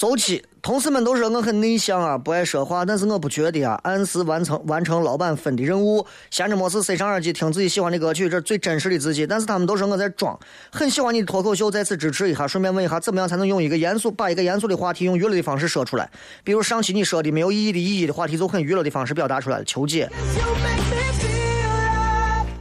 [0.00, 9.26] 周期，同事们都说我很内向啊，不爱说话，但是我不觉得啊，按时完成完成老板分的任务，闲着没事塞上耳机听自己喜欢的歌曲，这是最真实的自己。
[9.26, 10.38] 但是他们都说我在装，
[10.72, 16.10] 很喜欢你的脱口秀，在此支持一下，顺便问一下，怎么样才能用一个严肃把一个严肃的话题用娱乐的方式说出来？
[16.42, 19.64] 比如上期你说的没有意义的意义的话题，就很娱乐的方式表达出来了。
[19.64, 20.08] 求解。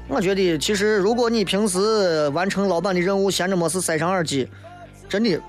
[0.09, 4.45] 我觉得其实如果你平时完成老板的任务，闲着没事塞上耳机，
[5.07, 5.39] 真的，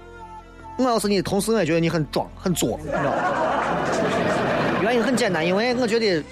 [0.82, 3.12] 我要是你的同事，我也觉得你很装很作，你知道吗？
[4.82, 6.24] 原因很简单，因为我觉得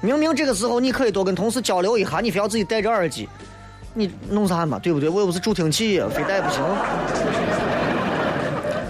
[0.00, 3.28] 明明这个时候你可以多跟同事交流一下，你非要自己戴着耳机，
[3.92, 4.78] 你弄啥嘛？
[4.78, 5.08] 对不对？
[5.08, 6.62] 我又不是助听器，非戴不行。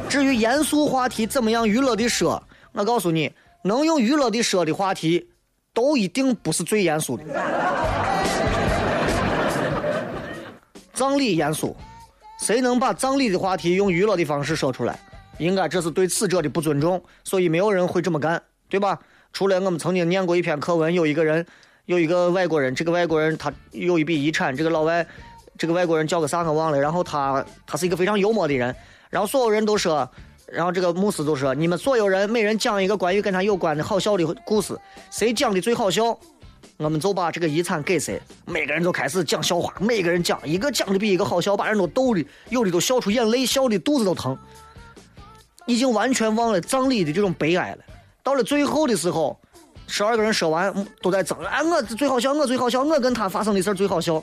[0.09, 2.43] 至于严肃话题怎么样娱乐的说，
[2.73, 5.29] 我告诉你，能用娱乐的说的话题，
[5.75, 7.25] 都一定不是最严肃的。
[10.93, 11.75] 葬礼严肃，
[12.41, 14.99] 谁能把葬礼的话题用娱乐的方式说出来？
[15.39, 18.99] 应该这是对死者的不尊重，所以没有人会这么干，对吧？
[19.33, 21.47] 除了我们曾经念过一篇课文，有一个人，
[21.85, 25.07] 有一个外国人，这个外国人他有一笔遗产，这个老外，
[25.57, 28.75] 这个外国人叫个啥我忘了，然后他他是一个非常幽默的人，
[29.11, 30.11] 然后所有人都说，
[30.47, 34.79] 然后这个牧师就说，你们所有人每人讲一个关于跟他有关的好笑的故事，
[35.11, 36.19] 谁讲的最好笑，
[36.81, 38.19] 我们就把这个遗产给谁。
[38.47, 44.35] 每个人都开始讲笑话，每个人讲一个讲的比一个好笑，把人都逗的，有的都笑出眼泪，笑的肚子都疼，
[45.67, 47.85] 已经完全忘了葬礼的这种悲哀了。
[48.23, 49.39] 到了最后的时候，
[49.87, 54.23] 十二个人说完都在争，哎，我最好笑，我最好笑，我跟他发生的事最好笑。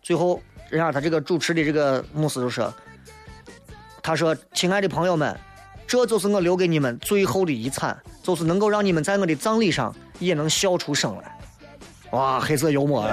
[0.00, 0.40] 最后，
[0.70, 2.72] 人家他这个主持的这个牧师就说，
[4.00, 5.36] 他说：“亲爱的朋友们，
[5.84, 11.34] 这就是我留给你们最后的遗产，就是能够让你们在我的葬礼上也能笑出声来。”
[12.12, 13.06] 哇，黑色幽默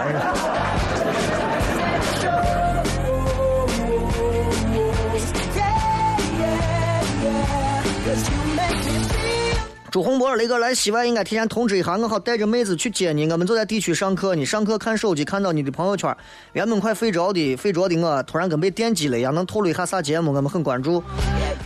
[9.92, 13.30] 朱洪博，雷哥来西外应该提前通知一下，我好带着妹子去接你。
[13.32, 16.14] 我们就在地区上课你，上课看手机，看到你的朋友圈，
[16.52, 19.34] 原本快睡着的睡着的我，突然跟被电击了一样。
[19.34, 20.34] 能透露一下啥节目？
[20.34, 21.02] 我们很关注，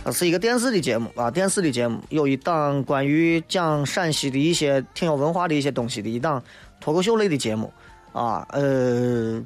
[0.04, 6.40] 呃是一个电视的节目啊，电视的节目有一档关于讲陕西的一些挺有文化的一些东西的一档
[6.80, 7.72] 脱口秀类的节目
[8.12, 9.38] 啊，呃，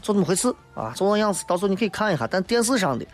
[0.00, 3.04] 就这么回事啊，就那样子，到时候你可以看一下，但电视上的。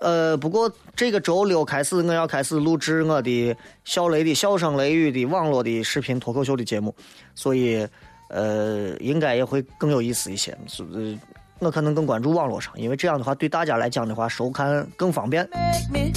[0.00, 6.94] 呃，不过这个周六开始，我要开始录制我的小雷的笑声雷雨的网络的视频脱口秀的节目，
[7.34, 7.84] 所以
[8.28, 10.56] 呃，应该也会更有意思一些。
[10.68, 11.18] 是不是？
[11.58, 15.48] 我可能更关注网络上，因为这样的话对大家来讲的话，收看更方便。
[15.50, 16.12] make me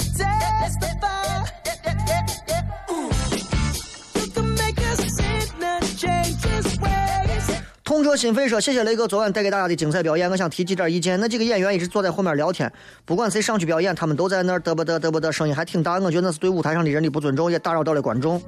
[7.92, 11.20] 痛彻心扉说：“谢谢雷哥昨晚带给大家的精彩表演，我想提几点意见。
[11.20, 12.72] 那几个演员一直坐在后面聊天，
[13.04, 15.98] 不管谁上去表演，他们都在那儿嘚啵嘚嘚啵嘚，声音还挺大。
[15.98, 18.40] 我觉得那是对舞台上的人的不尊重，也打扰到了观众。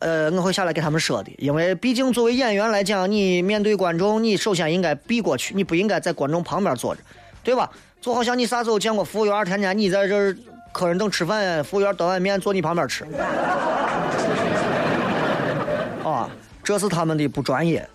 [0.00, 7.00] 呃，我会下来给他们说的，因为毕竟作为演员来讲，你面对观众，你首先应该避过去，你不应该在观众旁边坐着，
[7.44, 7.70] 对吧？
[8.00, 10.36] 就好像你啥时候见过服务员天天你在这儿，
[10.72, 13.04] 客人等吃饭，服务员端碗面坐你旁边吃，
[16.02, 16.28] 啊，
[16.64, 17.88] 这是他们的不专业。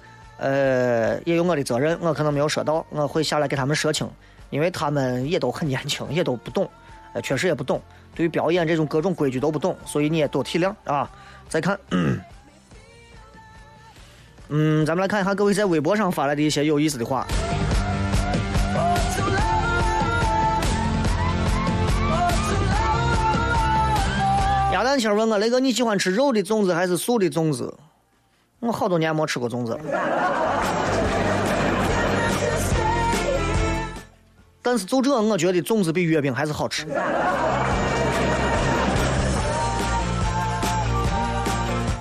[0.44, 4.06] 呃，也有我的责任，我可能没有说到，我会下来给他们说清，
[4.50, 6.70] 因为他们也都很年轻，也都不懂，
[7.14, 7.82] 呃，确实也不懂，
[8.14, 11.10] 对于表演这种各种规矩都不懂，所以你也多体谅啊。
[11.48, 11.80] 再看，
[14.50, 17.26] 嗯，咱们来看一下各位在微博上发来的一些有意思的话。
[24.74, 27.74] 鸭蛋清问我雷哥，你喜欢吃肉的粽子还是素的粽子？
[28.64, 29.80] 我好多年没吃过粽子了。
[34.62, 36.86] 但是就这，我觉得粽子比月饼还是好吃。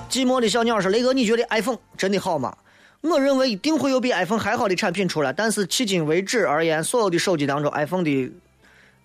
[0.09, 2.55] 寂寞的小鸟说：“雷哥，你觉得 iPhone 真的好吗？”
[3.01, 8.31] 我认为一定会有比 iPhone 还好的产品出来，但是迄今为止而言，所有的手机当中，iPhone 的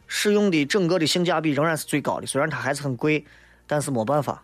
[0.07, 2.27] 使用的整个的性价比仍然是最高的。
[2.27, 3.25] 虽然它还是很贵，
[3.67, 4.41] 但是没办法，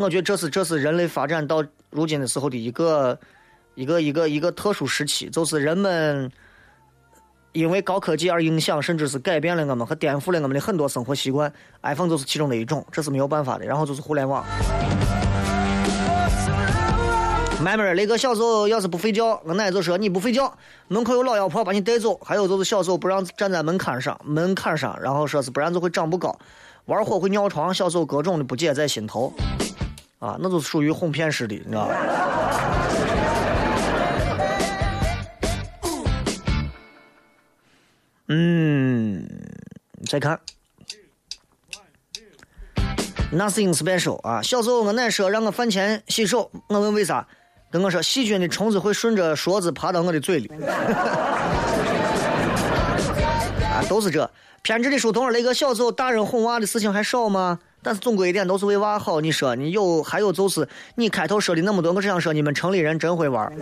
[0.00, 3.18] 我觉得这是这是人类发展到如今的时候的一个
[3.74, 6.32] 一个一个一个特殊时期，就是人们
[7.52, 11.52] 因为高科技而影响，甚至是改变了我们和颠覆了我们的很多生活习惯。
[11.82, 13.66] iPhone 就是其中的一种，这是没有办法的。
[13.66, 14.42] 然后就是互联网。
[17.62, 20.50] 妹妹，那个小时候要是不睡觉，我奶就说你不睡觉，
[20.88, 22.18] 门口有老妖婆把你带走。
[22.24, 26.38] 还有就是小时候不让站在门槛上，门槛上，然后说是不然就会长不高，
[26.86, 27.74] 玩火会尿床。
[27.74, 29.30] 小时候各种的不解在心头，
[30.20, 31.94] 啊，那就是属于哄骗式的，你知道吧？
[38.28, 39.26] 嗯，
[40.06, 40.38] 再看
[43.32, 44.40] ，Nothing special 啊。
[44.42, 47.26] 小时候我奶说让我饭前洗手，我问为啥，
[47.72, 50.52] 跟我说细菌的虫子会顺着勺子爬到我的嘴里。
[53.64, 54.30] 啊，都是这
[54.62, 57.58] 偏执的书童儿，那个小时候大人哄娃的事情还少吗？
[57.82, 59.20] 但是总归一点都是为娃好。
[59.20, 63.52] 你说你有，还有就是你开头说的那么多，我只想说你们城里人真会玩儿。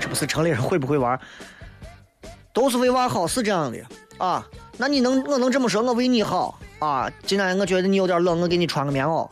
[0.00, 1.20] 这不是城里人会不会玩儿，
[2.52, 3.78] 都是为娃好，是这样的
[4.18, 4.46] 啊。
[4.76, 7.10] 那你能我能这么说，我为你好啊。
[7.24, 9.28] 今天我觉得你有点冷，我给你穿个棉袄。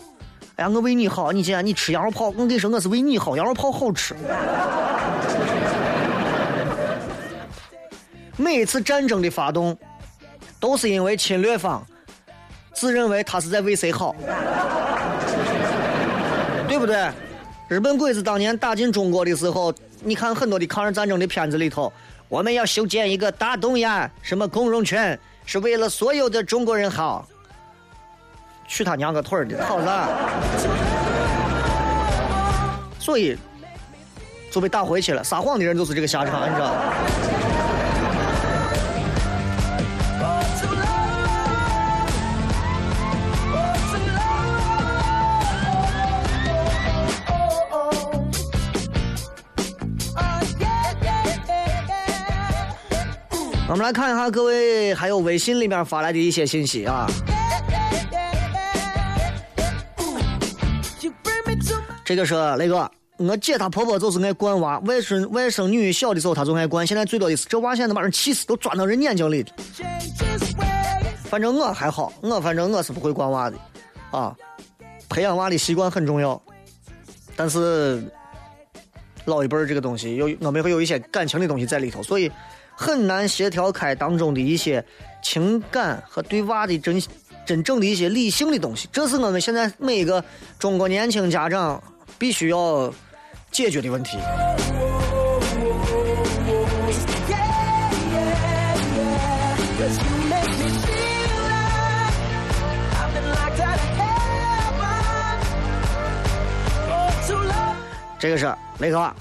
[0.57, 4.14] 哎呀，我为你好，你今天你吃羊肉泡，我跟你说我是为你好，羊肉泡好吃。
[8.36, 9.76] 每一次战争的发动，
[10.61, 11.85] 都是因为侵略方
[12.75, 14.15] 自认为他是在为谁好，
[16.69, 17.11] 对不对？
[17.67, 21.93] 日本鬼子当年打进中国的时候，你看很多的抗日战争的片子里头，
[22.29, 27.27] 我们要修建一个大东亚什么共荣圈，是为了所有的中国人好。
[28.67, 30.09] 去他娘个腿儿的，好了。
[32.99, 33.37] 所以
[34.51, 35.25] 就被打回去了。
[35.25, 36.75] 撒谎的人就是这个下场，你知道
[53.71, 57.07] 我们来看一下各位还有微信里面发来的一些信息啊。
[62.05, 69.47] 这个是那个，我姐她婆婆就是爱惯娃，外甥外甥女小的时候她就爱惯，现在最多的是这娃现在能把人气死，都钻到人眼睛里。
[71.27, 73.57] 反正我还好，我反正我是不会惯娃的，
[74.11, 74.35] 啊，
[75.09, 76.43] 培养娃的习惯很重要，
[77.37, 78.03] 但是
[79.27, 82.29] 老一辈儿这个东西有我们会有一些感情的东西在里头，所以
[82.81, 84.83] 很难协调开当中的一些
[85.22, 86.99] 情感和对娃的真
[87.45, 90.24] 真正的一些理性的东西，这是我们现在每一个
[90.59, 91.83] 中国年轻家长
[92.18, 92.91] 必须要
[93.53, 94.16] 解决的问题。
[108.18, 109.12] 这个是雷哥，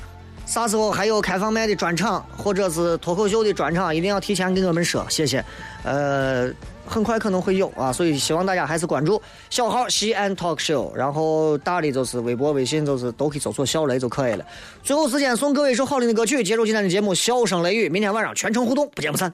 [0.50, 5.46] 啥时候还有开放麦的专场，或者是脱口秀的专场，一定要提前跟我们说，谢谢。
[5.84, 6.50] 呃，
[6.88, 9.22] 很快可能会有啊，所以希望大家还是关注
[9.52, 14.46] 小号西安 Talk Show，然后大的就是微博、微信，就是都可以搜索小雷就可以了。
[14.82, 19.32] 最后时间送各位一首好听的歌曲，结束今天的节目，笑声雷雨，明天晚上全程互动，不见不散。